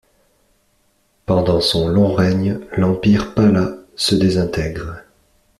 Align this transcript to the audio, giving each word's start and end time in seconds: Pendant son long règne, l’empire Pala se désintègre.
Pendant 1.27 1.61
son 1.61 1.87
long 1.87 2.11
règne, 2.15 2.59
l’empire 2.75 3.35
Pala 3.35 3.75
se 3.95 4.15
désintègre. 4.15 5.03